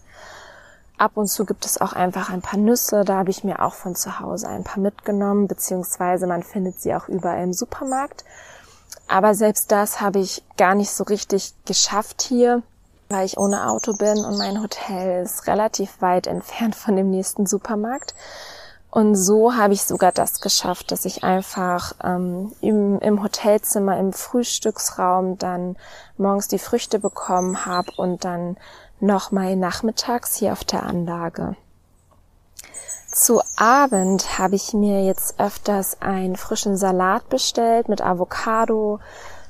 Ab 0.97 1.11
und 1.15 1.27
zu 1.27 1.45
gibt 1.45 1.65
es 1.65 1.81
auch 1.81 1.93
einfach 1.93 2.29
ein 2.29 2.41
paar 2.41 2.59
Nüsse. 2.59 3.03
Da 3.03 3.17
habe 3.17 3.29
ich 3.29 3.43
mir 3.43 3.61
auch 3.61 3.73
von 3.73 3.95
zu 3.95 4.19
Hause 4.19 4.47
ein 4.47 4.63
paar 4.63 4.79
mitgenommen, 4.81 5.47
beziehungsweise 5.47 6.27
man 6.27 6.43
findet 6.43 6.79
sie 6.79 6.95
auch 6.95 7.09
überall 7.09 7.43
im 7.43 7.53
Supermarkt. 7.53 8.23
Aber 9.07 9.35
selbst 9.35 9.71
das 9.71 9.99
habe 9.99 10.19
ich 10.19 10.43
gar 10.55 10.75
nicht 10.75 10.91
so 10.91 11.03
richtig 11.03 11.53
geschafft 11.65 12.21
hier, 12.21 12.63
weil 13.09 13.25
ich 13.25 13.37
ohne 13.37 13.69
Auto 13.69 13.93
bin 13.93 14.23
und 14.23 14.37
mein 14.37 14.61
Hotel 14.61 15.23
ist 15.23 15.45
relativ 15.47 16.01
weit 16.01 16.25
entfernt 16.25 16.75
von 16.75 16.95
dem 16.95 17.09
nächsten 17.09 17.47
Supermarkt. 17.47 18.15
Und 18.93 19.15
so 19.15 19.55
habe 19.55 19.73
ich 19.73 19.85
sogar 19.85 20.11
das 20.11 20.39
geschafft, 20.39 20.91
dass 20.91 21.05
ich 21.05 21.23
einfach 21.23 21.93
ähm, 22.03 22.51
im, 22.61 22.99
im 22.99 23.23
Hotelzimmer, 23.23 23.97
im 23.97 24.13
Frühstücksraum 24.13 25.39
dann 25.39 25.77
morgens 26.19 26.47
die 26.47 26.59
Früchte 26.59 26.99
bekommen 26.99 27.65
habe 27.65 27.91
und 27.97 28.23
dann 28.23 28.55
nochmal 28.99 29.55
nachmittags 29.55 30.35
hier 30.35 30.53
auf 30.53 30.63
der 30.63 30.83
Anlage. 30.83 31.55
Zu 33.11 33.41
Abend 33.55 34.37
habe 34.37 34.53
ich 34.53 34.75
mir 34.75 35.03
jetzt 35.03 35.39
öfters 35.39 35.99
einen 35.99 36.35
frischen 36.35 36.77
Salat 36.77 37.27
bestellt 37.29 37.89
mit 37.89 37.99
Avocado. 37.99 38.99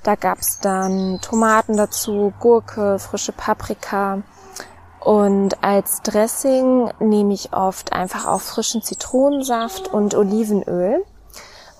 Da 0.03 0.15
gab's 0.15 0.61
dann 0.61 1.19
Tomaten 1.21 1.75
dazu, 1.75 2.31
Gurke, 2.39 2.97
frische 2.97 3.33
Paprika 3.33 4.21
und 5.03 5.61
als 5.61 6.01
Dressing 6.01 6.89
nehme 6.99 7.33
ich 7.33 7.51
oft 7.51 7.91
einfach 7.91 8.25
auch 8.25 8.39
frischen 8.39 8.81
Zitronensaft 8.81 9.89
und 9.89 10.15
Olivenöl. 10.15 11.03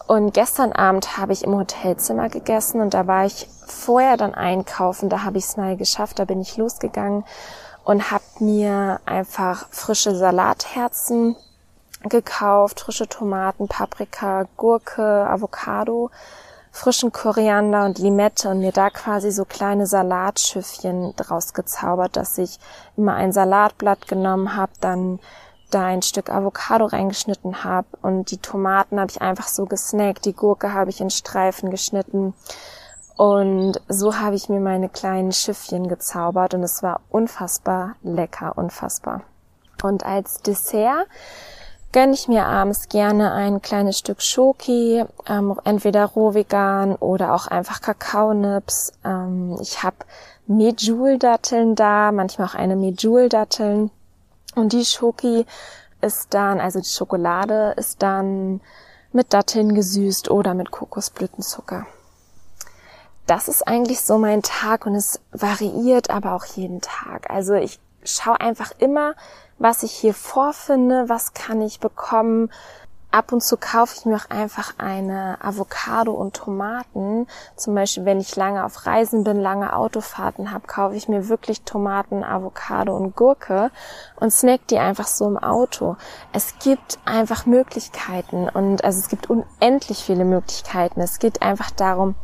Und 0.07 0.33
gestern 0.33 0.73
Abend 0.73 1.17
habe 1.17 1.31
ich 1.31 1.45
im 1.45 1.55
Hotelzimmer 1.55 2.27
gegessen 2.27 2.81
und 2.81 2.93
da 2.93 3.07
war 3.07 3.25
ich 3.25 3.47
vorher 3.65 4.17
dann 4.17 4.33
einkaufen. 4.33 5.07
Da 5.07 5.23
habe 5.23 5.37
ich 5.37 5.45
es 5.45 5.55
mal 5.55 5.77
geschafft. 5.77 6.19
Da 6.19 6.25
bin 6.25 6.41
ich 6.41 6.57
losgegangen 6.57 7.23
und 7.85 8.11
habe 8.11 8.23
mir 8.39 8.99
einfach 9.05 9.67
frische 9.69 10.13
Salatherzen 10.13 11.37
gekauft, 12.03 12.81
frische 12.81 13.07
Tomaten, 13.07 13.69
Paprika, 13.69 14.47
Gurke, 14.57 15.01
Avocado 15.29 16.11
frischen 16.73 17.11
Koriander 17.11 17.85
und 17.85 17.99
Limette 17.99 18.49
und 18.49 18.59
mir 18.59 18.71
da 18.71 18.89
quasi 18.89 19.31
so 19.31 19.45
kleine 19.45 19.85
Salatschiffchen 19.85 21.15
draus 21.15 21.53
gezaubert, 21.53 22.17
dass 22.17 22.39
ich 22.39 22.57
immer 22.97 23.13
ein 23.13 23.31
Salatblatt 23.31 24.07
genommen 24.07 24.57
habe, 24.57 24.71
dann 24.81 25.19
da 25.69 25.85
ein 25.85 26.01
Stück 26.01 26.31
Avocado 26.31 26.85
reingeschnitten 26.85 27.63
habe 27.63 27.87
und 28.01 28.31
die 28.31 28.39
Tomaten 28.39 28.99
habe 28.99 29.11
ich 29.11 29.21
einfach 29.21 29.47
so 29.47 29.65
gesnackt, 29.65 30.25
die 30.25 30.33
Gurke 30.33 30.73
habe 30.73 30.89
ich 30.89 30.99
in 30.99 31.11
Streifen 31.11 31.69
geschnitten 31.69 32.33
und 33.17 33.79
so 33.87 34.17
habe 34.17 34.35
ich 34.35 34.49
mir 34.49 34.59
meine 34.59 34.89
kleinen 34.89 35.31
Schiffchen 35.31 35.87
gezaubert 35.87 36.55
und 36.55 36.63
es 36.63 36.81
war 36.81 37.01
unfassbar 37.11 37.95
lecker, 38.01 38.57
unfassbar. 38.57 39.21
Und 39.83 40.03
als 40.05 40.41
Dessert 40.41 41.05
gönne 41.93 42.13
ich 42.13 42.27
mir 42.27 42.45
abends 42.45 42.89
gerne 42.89 43.31
ein 43.31 43.62
kleines 43.62 44.00
Stück 44.00 44.21
Schoki, 44.21 45.05
ähm, 45.27 45.59
entweder 45.63 46.05
roh 46.05 46.33
vegan 46.33 46.95
oder 46.95 47.33
auch 47.33 47.47
einfach 47.47 47.79
Kakaonips. 47.81 48.91
Ähm, 49.05 49.57
ich 49.62 49.83
habe 49.83 49.97
Medjool-Datteln 50.47 51.75
da, 51.75 52.12
manchmal 52.12 52.47
auch 52.47 52.55
eine 52.55 52.75
Medjool-Datteln. 52.75 53.91
Und 54.55 54.73
die 54.73 54.83
Schoki 54.83 55.45
ist 56.01 56.33
dann, 56.33 56.59
also 56.59 56.79
die 56.79 56.89
Schokolade 56.89 57.73
ist 57.77 58.03
dann 58.03 58.59
mit 59.13 59.31
Datteln 59.33 59.73
gesüßt 59.73 60.29
oder 60.29 60.53
mit 60.53 60.71
Kokosblütenzucker. 60.71 61.85
Das 63.25 63.47
ist 63.47 63.65
eigentlich 63.65 64.01
so 64.01 64.17
mein 64.17 64.41
Tag 64.41 64.85
und 64.85 64.95
es 64.95 65.21
variiert 65.31 66.09
aber 66.09 66.33
auch 66.33 66.43
jeden 66.43 66.81
Tag. 66.81 67.29
Also 67.29 67.53
ich 67.53 67.79
schaue 68.03 68.41
einfach 68.41 68.71
immer, 68.79 69.15
was 69.57 69.83
ich 69.83 69.91
hier 69.91 70.13
vorfinde, 70.13 71.05
was 71.07 71.33
kann 71.33 71.62
ich 71.62 71.79
bekommen. 71.79 72.50
Ab 73.12 73.31
und 73.31 73.43
zu 73.43 73.57
kaufe 73.57 73.95
ich 73.95 74.05
mir 74.05 74.15
auch 74.15 74.31
einfach 74.31 74.74
eine 74.79 75.38
Avocado 75.39 76.13
und 76.13 76.36
Tomaten. 76.36 77.27
Zum 77.55 77.75
Beispiel, 77.75 78.05
wenn 78.05 78.19
ich 78.19 78.36
lange 78.36 78.65
auf 78.65 78.88
Reisen 78.88 79.24
bin, 79.24 79.39
lange 79.39 79.75
Autofahrten 79.75 80.50
habe, 80.50 80.65
kaufe 80.65 80.95
ich 80.95 81.07
mir 81.07 81.29
wirklich 81.29 81.62
Tomaten, 81.62 82.24
Avocado 82.24 82.98
und 82.98 83.15
Gurke 83.15 83.69
und 84.19 84.33
snack 84.33 84.62
die 84.67 84.79
einfach 84.79 85.05
so 85.05 85.27
im 85.27 85.38
Auto. 85.38 85.95
Es 86.31 86.57
gibt 86.57 86.98
einfach 87.05 87.45
Möglichkeiten 87.45 88.50
und 88.50 88.83
also 88.83 89.00
es 89.00 89.10
gibt 89.10 89.29
unendlich 89.29 90.03
viele 90.03 90.25
Möglichkeiten. 90.25 91.00
Es 91.00 91.19
geht 91.19 91.43
einfach 91.43 91.69
darum, 91.69 92.15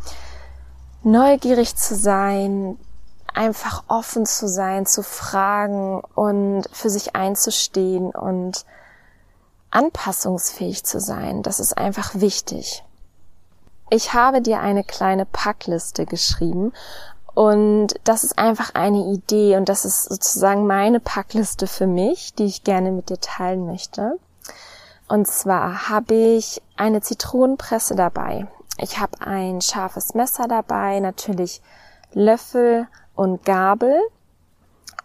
neugierig 1.04 1.76
zu 1.76 1.94
sein, 1.94 2.80
einfach 3.36 3.84
offen 3.88 4.26
zu 4.26 4.48
sein, 4.48 4.86
zu 4.86 5.04
fragen 5.04 6.02
und 6.16 6.64
für 6.72 6.90
sich 6.90 7.16
einzustehen 7.16 8.12
und 8.12 8.66
anpassungsfähig 9.72 10.84
zu 10.84 11.00
sein. 11.00 11.44
Das 11.44 11.60
ist 11.60 11.78
einfach 11.78 12.12
wichtig. 12.16 12.84
Ich 13.90 14.14
habe 14.14 14.42
dir 14.42 14.60
eine 14.60 14.84
kleine 14.84 15.26
Packliste 15.26 16.06
geschrieben 16.06 16.74
Und 17.40 17.96
das 18.04 18.26
ist 18.26 18.38
einfach 18.38 18.76
eine 18.76 19.14
Idee 19.14 19.56
und 19.56 19.70
das 19.70 19.86
ist 19.86 20.04
sozusagen 20.10 20.68
meine 20.68 21.00
Packliste 21.00 21.68
für 21.68 21.88
mich, 21.88 22.34
die 22.34 22.44
ich 22.44 22.66
gerne 22.66 22.92
mit 22.92 23.10
dir 23.10 23.20
teilen 23.20 23.66
möchte. 23.66 24.20
Und 25.08 25.26
zwar 25.26 25.88
habe 25.90 26.14
ich 26.14 26.62
eine 26.76 27.02
Zitronenpresse 27.02 27.96
dabei. 27.96 28.48
Ich 28.78 29.00
habe 29.00 29.22
ein 29.22 29.62
scharfes 29.62 30.14
Messer 30.16 30.50
dabei, 30.50 31.00
natürlich 31.00 31.62
Löffel 32.12 32.88
und 33.20 33.44
Gabel 33.44 34.00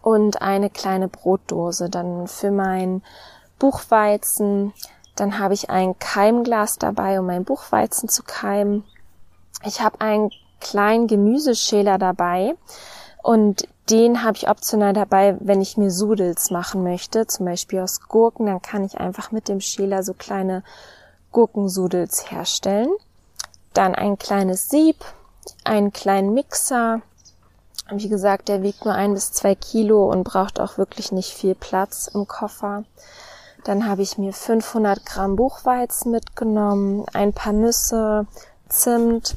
und 0.01 0.41
eine 0.41 0.71
kleine 0.71 1.09
Brotdose. 1.09 1.91
Dann 1.91 2.29
für 2.29 2.53
mein 2.53 3.03
Buchweizen, 3.59 4.73
dann 5.17 5.41
habe 5.41 5.55
ich 5.55 5.69
ein 5.69 5.99
Keimglas 5.99 6.79
dabei, 6.79 7.19
um 7.19 7.27
mein 7.27 7.45
Buchweizen 7.45 8.09
zu 8.09 8.23
keimen. 8.23 8.85
Ich 9.65 9.81
habe 9.81 10.01
einen 10.01 10.31
kleinen 10.61 11.09
Gemüseschäler 11.09 11.99
dabei 11.99 12.55
und 13.25 13.67
den 13.91 14.23
habe 14.23 14.37
ich 14.37 14.49
optional 14.49 14.93
dabei, 14.93 15.37
wenn 15.41 15.61
ich 15.61 15.77
mir 15.77 15.91
Sudels 15.91 16.53
machen 16.53 16.85
möchte, 16.85 17.27
zum 17.27 17.47
Beispiel 17.47 17.81
aus 17.81 18.01
Gurken, 18.01 18.47
dann 18.47 18.63
kann 18.63 18.85
ich 18.85 19.01
einfach 19.01 19.33
mit 19.33 19.49
dem 19.49 19.61
Schäler 19.61 20.05
so 20.05 20.15
kleine 20.15 20.63
Gurkensudels 21.33 22.31
herstellen. 22.31 22.91
Dann 23.73 23.97
ein 23.97 24.19
kleines 24.19 24.71
Sieb, 24.71 25.05
einen 25.65 25.93
kleinen 25.93 26.33
Mixer. 26.33 27.03
Wie 27.91 28.09
gesagt, 28.09 28.49
der 28.49 28.63
wiegt 28.63 28.85
nur 28.85 28.95
ein 28.95 29.13
bis 29.13 29.33
zwei 29.33 29.55
Kilo 29.55 30.11
und 30.11 30.25
braucht 30.25 30.59
auch 30.59 30.79
wirklich 30.79 31.13
nicht 31.13 31.35
viel 31.35 31.55
Platz 31.55 32.09
im 32.13 32.27
Koffer. 32.27 32.85
Dann 33.65 33.87
habe 33.87 34.03
ich 34.03 34.19
mir 34.19 34.33
500 34.33 35.05
Gramm 35.05 35.37
Buchweizen 35.37 36.11
mitgenommen, 36.11 37.05
ein 37.13 37.33
paar 37.33 37.53
Nüsse, 37.53 38.27
Zimt 38.69 39.37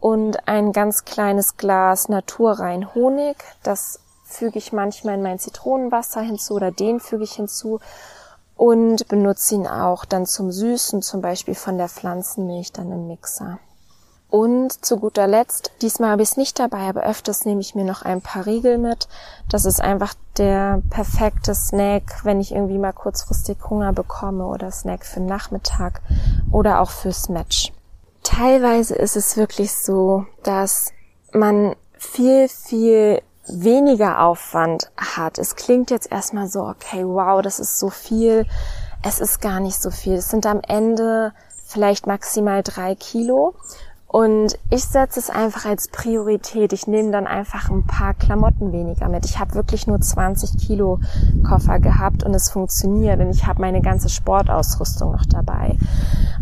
und 0.00 0.48
ein 0.48 0.72
ganz 0.72 1.04
kleines 1.04 1.56
Glas 1.56 2.08
naturrein 2.08 2.94
Honig. 2.94 3.36
Das 3.62 4.00
füge 4.24 4.58
ich 4.58 4.72
manchmal 4.72 5.14
in 5.14 5.22
mein 5.22 5.38
Zitronenwasser 5.38 6.20
hinzu 6.20 6.54
oder 6.54 6.72
den 6.72 7.00
füge 7.00 7.24
ich 7.24 7.32
hinzu 7.34 7.80
und 8.56 9.06
benutze 9.08 9.54
ihn 9.54 9.66
auch 9.66 10.04
dann 10.04 10.26
zum 10.26 10.50
Süßen, 10.50 11.02
zum 11.02 11.20
Beispiel 11.20 11.54
von 11.54 11.78
der 11.78 11.88
Pflanzenmilch 11.88 12.72
dann 12.72 12.90
im 12.90 13.06
Mixer. 13.06 13.58
Und 14.28 14.84
zu 14.84 14.98
guter 14.98 15.26
Letzt, 15.26 15.70
diesmal 15.82 16.10
habe 16.10 16.22
ich 16.22 16.30
es 16.30 16.36
nicht 16.36 16.58
dabei, 16.58 16.88
aber 16.88 17.04
öfters 17.04 17.44
nehme 17.44 17.60
ich 17.60 17.74
mir 17.74 17.84
noch 17.84 18.02
ein 18.02 18.20
paar 18.20 18.44
Riegel 18.44 18.76
mit. 18.76 19.08
Das 19.48 19.64
ist 19.64 19.80
einfach 19.80 20.14
der 20.36 20.82
perfekte 20.90 21.54
Snack, 21.54 22.24
wenn 22.24 22.40
ich 22.40 22.52
irgendwie 22.52 22.78
mal 22.78 22.92
kurzfristig 22.92 23.58
Hunger 23.70 23.92
bekomme 23.92 24.46
oder 24.46 24.70
Snack 24.70 25.06
für 25.06 25.20
den 25.20 25.26
Nachmittag 25.26 26.02
oder 26.50 26.80
auch 26.80 26.90
fürs 26.90 27.28
Match 27.28 27.72
teilweise 28.26 28.94
ist 28.94 29.16
es 29.16 29.36
wirklich 29.36 29.72
so, 29.72 30.26
dass 30.42 30.92
man 31.32 31.76
viel, 31.96 32.48
viel 32.48 33.22
weniger 33.46 34.20
Aufwand 34.20 34.90
hat. 34.96 35.38
Es 35.38 35.54
klingt 35.54 35.90
jetzt 35.90 36.10
erstmal 36.10 36.48
so, 36.48 36.62
okay, 36.62 37.04
wow, 37.04 37.40
das 37.40 37.60
ist 37.60 37.78
so 37.78 37.88
viel. 37.88 38.44
Es 39.04 39.20
ist 39.20 39.40
gar 39.40 39.60
nicht 39.60 39.80
so 39.80 39.90
viel. 39.90 40.14
Es 40.14 40.28
sind 40.28 40.44
am 40.46 40.60
Ende 40.66 41.32
vielleicht 41.66 42.06
maximal 42.06 42.62
drei 42.64 42.96
Kilo. 42.96 43.54
Und 44.08 44.58
ich 44.70 44.84
setze 44.84 45.18
es 45.18 45.30
einfach 45.30 45.64
als 45.64 45.88
Priorität. 45.88 46.72
Ich 46.72 46.86
nehme 46.86 47.10
dann 47.10 47.26
einfach 47.26 47.70
ein 47.70 47.84
paar 47.86 48.14
Klamotten 48.14 48.72
weniger 48.72 49.08
mit. 49.08 49.24
Ich 49.26 49.38
habe 49.38 49.54
wirklich 49.54 49.86
nur 49.86 50.00
20 50.00 50.58
Kilo 50.58 51.00
Koffer 51.46 51.80
gehabt 51.80 52.22
und 52.22 52.32
es 52.32 52.50
funktioniert. 52.50 53.20
Und 53.20 53.30
ich 53.30 53.46
habe 53.46 53.60
meine 53.60 53.82
ganze 53.82 54.08
Sportausrüstung 54.08 55.12
noch 55.12 55.26
dabei. 55.26 55.76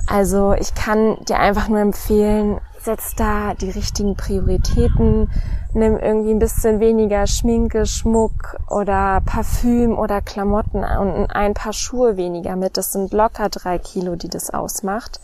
Also 0.06 0.52
ich 0.52 0.74
kann 0.74 1.16
dir 1.24 1.38
einfach 1.38 1.68
nur 1.68 1.80
empfehlen, 1.80 2.60
setz 2.82 3.14
da 3.14 3.54
die 3.54 3.70
richtigen 3.70 4.14
Prioritäten, 4.14 5.30
nimm 5.72 5.96
irgendwie 5.96 6.32
ein 6.32 6.38
bisschen 6.38 6.80
weniger 6.80 7.26
Schminke, 7.26 7.86
Schmuck 7.86 8.56
oder 8.68 9.22
Parfüm 9.24 9.98
oder 9.98 10.20
Klamotten 10.20 10.84
und 10.84 11.26
ein 11.30 11.54
paar 11.54 11.72
Schuhe 11.72 12.18
weniger 12.18 12.56
mit. 12.56 12.76
Das 12.76 12.92
sind 12.92 13.12
locker 13.12 13.48
drei 13.48 13.78
Kilo, 13.78 14.16
die 14.16 14.28
das 14.28 14.50
ausmacht. 14.50 15.18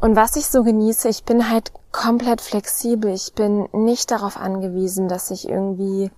Und 0.00 0.16
was 0.16 0.36
ich 0.36 0.46
so 0.46 0.62
genieße, 0.62 1.08
ich 1.08 1.24
bin 1.24 1.50
halt 1.50 1.72
komplett 1.92 2.40
flexibel. 2.40 3.12
Ich 3.12 3.34
bin 3.34 3.68
nicht 3.72 4.10
darauf 4.10 4.36
angewiesen, 4.36 5.08
dass 5.08 5.30
ich 5.30 5.48
irgendwie 5.48 6.10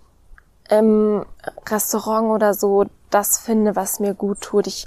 im 0.69 1.25
Restaurant 1.69 2.31
oder 2.31 2.55
so 2.55 2.87
das 3.11 3.39
finde, 3.39 3.77
was 3.77 4.01
mir 4.01 4.15
gut 4.15 4.41
tut. 4.41 4.67
Ich 4.67 4.87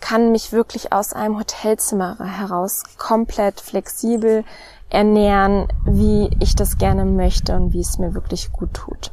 kann 0.00 0.30
mich 0.30 0.52
wirklich 0.52 0.92
aus 0.92 1.12
einem 1.12 1.38
Hotelzimmer 1.38 2.18
heraus 2.18 2.84
komplett 2.98 3.60
flexibel 3.60 4.44
ernähren, 4.90 5.66
wie 5.84 6.30
ich 6.38 6.54
das 6.54 6.78
gerne 6.78 7.04
möchte 7.04 7.56
und 7.56 7.72
wie 7.72 7.80
es 7.80 7.98
mir 7.98 8.14
wirklich 8.14 8.52
gut 8.52 8.72
tut. 8.74 9.12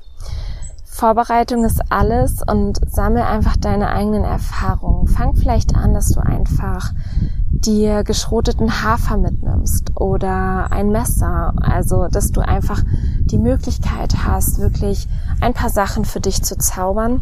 Vorbereitung 0.85 1.65
ist 1.65 1.81
alles 1.89 2.41
und 2.47 2.79
sammle 2.87 3.25
einfach 3.25 3.57
deine 3.57 3.89
eigenen 3.89 4.23
Erfahrungen. 4.23 5.07
Fang 5.07 5.35
vielleicht 5.35 5.75
an, 5.75 5.93
dass 5.95 6.09
du 6.09 6.19
einfach 6.19 6.91
dir 7.65 8.03
geschroteten 8.03 8.83
Hafer 8.83 9.17
mitnimmst 9.17 9.99
oder 9.99 10.67
ein 10.71 10.89
Messer. 10.89 11.53
Also, 11.61 12.07
dass 12.07 12.31
du 12.31 12.41
einfach 12.41 12.81
die 13.25 13.37
Möglichkeit 13.37 14.25
hast, 14.25 14.59
wirklich 14.59 15.07
ein 15.41 15.53
paar 15.53 15.69
Sachen 15.69 16.05
für 16.05 16.19
dich 16.19 16.43
zu 16.43 16.57
zaubern. 16.57 17.21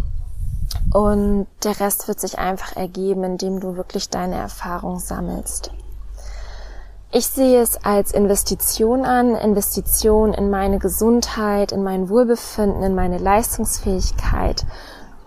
Und 0.93 1.47
der 1.63 1.79
Rest 1.79 2.07
wird 2.07 2.19
sich 2.19 2.39
einfach 2.39 2.75
ergeben, 2.75 3.23
indem 3.23 3.59
du 3.59 3.75
wirklich 3.75 4.09
deine 4.09 4.35
Erfahrung 4.35 4.99
sammelst. 4.99 5.71
Ich 7.13 7.27
sehe 7.27 7.61
es 7.61 7.83
als 7.83 8.13
Investition 8.13 9.03
an, 9.03 9.35
Investition 9.35 10.33
in 10.33 10.49
meine 10.49 10.79
Gesundheit, 10.79 11.73
in 11.73 11.83
mein 11.83 12.07
Wohlbefinden, 12.07 12.83
in 12.83 12.95
meine 12.95 13.17
Leistungsfähigkeit. 13.17 14.65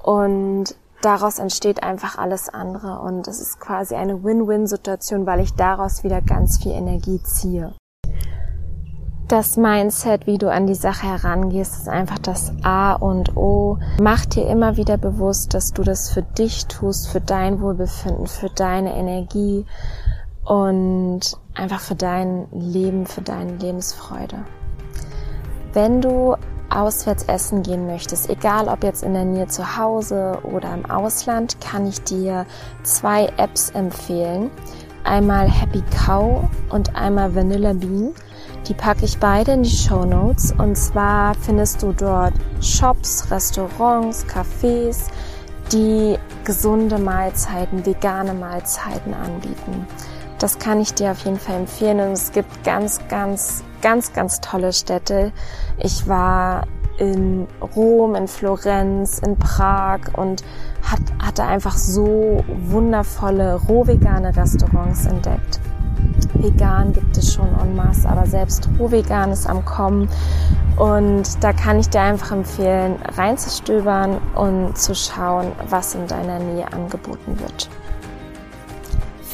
Und 0.02 0.74
daraus 1.04 1.38
entsteht 1.38 1.82
einfach 1.82 2.18
alles 2.18 2.48
andere 2.48 3.00
und 3.00 3.28
es 3.28 3.40
ist 3.40 3.60
quasi 3.60 3.94
eine 3.94 4.24
Win-Win-Situation, 4.24 5.26
weil 5.26 5.40
ich 5.40 5.54
daraus 5.54 6.04
wieder 6.04 6.22
ganz 6.22 6.62
viel 6.62 6.72
Energie 6.72 7.22
ziehe. 7.22 7.74
Das 9.28 9.56
Mindset, 9.56 10.26
wie 10.26 10.36
du 10.36 10.50
an 10.50 10.66
die 10.66 10.74
Sache 10.74 11.06
herangehst, 11.06 11.76
ist 11.76 11.88
einfach 11.88 12.18
das 12.18 12.52
A 12.62 12.92
und 12.92 13.36
O. 13.36 13.78
Mach 14.00 14.26
dir 14.26 14.46
immer 14.46 14.76
wieder 14.76 14.98
bewusst, 14.98 15.54
dass 15.54 15.72
du 15.72 15.82
das 15.82 16.10
für 16.10 16.22
dich 16.22 16.66
tust, 16.66 17.08
für 17.08 17.20
dein 17.20 17.60
Wohlbefinden, 17.60 18.26
für 18.26 18.50
deine 18.50 18.94
Energie 18.94 19.64
und 20.44 21.20
einfach 21.54 21.80
für 21.80 21.94
dein 21.94 22.48
Leben, 22.52 23.06
für 23.06 23.22
deine 23.22 23.56
Lebensfreude. 23.56 24.44
Wenn 25.72 26.02
du 26.02 26.36
auswärts 26.74 27.24
essen 27.24 27.62
gehen 27.62 27.86
möchtest, 27.86 28.28
egal 28.28 28.68
ob 28.68 28.84
jetzt 28.84 29.02
in 29.02 29.14
der 29.14 29.24
Nähe 29.24 29.46
zu 29.46 29.76
Hause 29.76 30.38
oder 30.42 30.72
im 30.74 30.84
Ausland, 30.90 31.60
kann 31.60 31.86
ich 31.86 32.02
dir 32.02 32.46
zwei 32.82 33.26
Apps 33.36 33.70
empfehlen. 33.70 34.50
Einmal 35.04 35.48
Happy 35.48 35.82
Cow 36.04 36.44
und 36.70 36.96
einmal 36.96 37.34
Vanilla 37.34 37.74
Bean. 37.74 38.14
Die 38.66 38.74
packe 38.74 39.04
ich 39.04 39.18
beide 39.18 39.52
in 39.52 39.62
die 39.62 39.70
Show 39.70 40.04
Notes 40.04 40.54
und 40.56 40.76
zwar 40.76 41.34
findest 41.34 41.82
du 41.82 41.92
dort 41.92 42.32
Shops, 42.60 43.30
Restaurants, 43.30 44.24
Cafés, 44.26 45.10
die 45.72 46.18
gesunde 46.44 46.98
Mahlzeiten, 46.98 47.84
vegane 47.84 48.32
Mahlzeiten 48.32 49.12
anbieten. 49.12 49.86
Das 50.38 50.58
kann 50.58 50.80
ich 50.80 50.94
dir 50.94 51.12
auf 51.12 51.24
jeden 51.24 51.38
Fall 51.38 51.56
empfehlen 51.56 52.00
und 52.00 52.12
es 52.12 52.32
gibt 52.32 52.64
ganz, 52.64 53.00
ganz 53.08 53.64
ganz, 53.84 54.14
ganz 54.14 54.40
tolle 54.40 54.72
Städte. 54.72 55.30
Ich 55.76 56.08
war 56.08 56.66
in 56.96 57.46
Rom, 57.76 58.14
in 58.14 58.28
Florenz, 58.28 59.18
in 59.18 59.36
Prag 59.36 60.00
und 60.14 60.42
hat, 60.82 61.00
hatte 61.22 61.44
einfach 61.44 61.76
so 61.76 62.42
wundervolle 62.48 63.56
rohvegane 63.56 64.34
Restaurants 64.34 65.04
entdeckt. 65.04 65.60
Vegan 66.32 66.94
gibt 66.94 67.14
es 67.18 67.34
schon 67.34 67.48
en 67.60 67.76
masse, 67.76 68.08
aber 68.08 68.24
selbst 68.24 68.70
rohvegan 68.78 69.32
ist 69.32 69.46
am 69.46 69.66
Kommen. 69.66 70.08
Und 70.78 71.44
da 71.44 71.52
kann 71.52 71.78
ich 71.78 71.90
dir 71.90 72.00
einfach 72.00 72.32
empfehlen, 72.32 72.96
reinzustöbern 73.18 74.16
und 74.34 74.78
zu 74.78 74.94
schauen, 74.94 75.52
was 75.68 75.94
in 75.94 76.06
deiner 76.06 76.38
Nähe 76.38 76.72
angeboten 76.72 77.38
wird. 77.38 77.68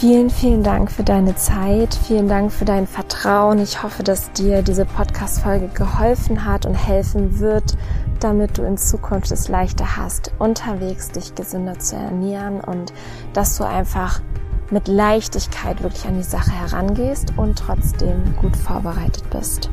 Vielen, 0.00 0.30
vielen 0.30 0.62
Dank 0.62 0.90
für 0.90 1.02
deine 1.02 1.36
Zeit. 1.36 1.94
Vielen 1.94 2.26
Dank 2.26 2.50
für 2.52 2.64
dein 2.64 2.86
Vertrauen. 2.86 3.58
Ich 3.58 3.82
hoffe, 3.82 4.02
dass 4.02 4.32
dir 4.32 4.62
diese 4.62 4.86
Podcast-Folge 4.86 5.68
geholfen 5.68 6.46
hat 6.46 6.64
und 6.64 6.72
helfen 6.72 7.38
wird, 7.38 7.76
damit 8.18 8.56
du 8.56 8.62
in 8.62 8.78
Zukunft 8.78 9.30
es 9.30 9.48
leichter 9.48 9.98
hast, 9.98 10.32
unterwegs 10.38 11.10
dich 11.10 11.34
gesünder 11.34 11.78
zu 11.78 11.96
ernähren 11.96 12.62
und 12.62 12.94
dass 13.34 13.58
du 13.58 13.64
einfach 13.64 14.22
mit 14.70 14.88
Leichtigkeit 14.88 15.82
wirklich 15.82 16.06
an 16.06 16.16
die 16.16 16.22
Sache 16.22 16.52
herangehst 16.52 17.34
und 17.36 17.58
trotzdem 17.58 18.34
gut 18.40 18.56
vorbereitet 18.56 19.28
bist. 19.28 19.68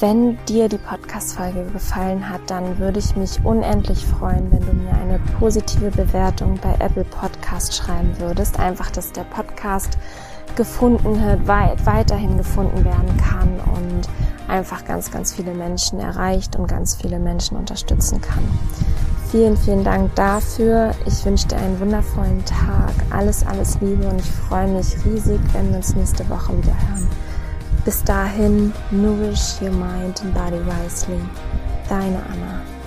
Wenn 0.00 0.38
dir 0.44 0.68
die 0.68 0.78
Podcast-Folge 0.78 1.64
gefallen 1.72 2.30
hat, 2.30 2.42
dann 2.46 2.78
würde 2.78 3.00
ich 3.00 3.16
mich 3.16 3.44
unendlich 3.44 4.06
freuen, 4.06 4.48
wenn 4.52 4.64
du 4.64 4.72
mir 4.72 4.92
eine 4.92 5.18
positive 5.40 5.90
Bewertung 5.90 6.56
bei 6.62 6.72
Apple 6.78 7.02
Podcast 7.02 7.74
schreiben 7.74 8.16
würdest. 8.20 8.60
Einfach, 8.60 8.92
dass 8.92 9.10
der 9.10 9.24
Podcast 9.24 9.98
gefunden 10.54 11.16
äh, 11.16 11.36
wird, 11.44 11.84
weiterhin 11.84 12.38
gefunden 12.38 12.84
werden 12.84 13.16
kann 13.16 13.58
und 13.74 14.08
einfach 14.46 14.84
ganz, 14.84 15.10
ganz 15.10 15.34
viele 15.34 15.52
Menschen 15.52 15.98
erreicht 15.98 16.54
und 16.54 16.68
ganz 16.68 16.94
viele 16.94 17.18
Menschen 17.18 17.56
unterstützen 17.56 18.20
kann. 18.20 18.44
Vielen, 19.32 19.56
vielen 19.56 19.82
Dank 19.82 20.14
dafür. 20.14 20.92
Ich 21.06 21.24
wünsche 21.24 21.48
dir 21.48 21.56
einen 21.56 21.80
wundervollen 21.80 22.44
Tag. 22.44 22.94
Alles, 23.10 23.44
alles 23.44 23.80
Liebe 23.80 24.06
und 24.06 24.20
ich 24.20 24.30
freue 24.30 24.68
mich 24.68 24.94
riesig, 25.04 25.40
wenn 25.52 25.70
wir 25.70 25.78
uns 25.78 25.96
nächste 25.96 26.28
Woche 26.30 26.56
wieder 26.56 26.74
hören. 26.88 27.27
Bis 27.84 28.02
dahin, 28.02 28.72
nourish 28.90 29.62
your 29.62 29.72
mind 29.72 30.20
and 30.22 30.34
body 30.34 30.60
wisely. 30.60 31.20
Deine 31.88 32.20
Anna. 32.30 32.77